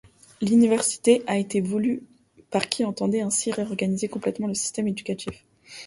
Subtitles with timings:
[0.41, 2.01] L'Université a été voulue
[2.49, 5.45] par qui entendait ainsi réorganiser complètement le système éducatif.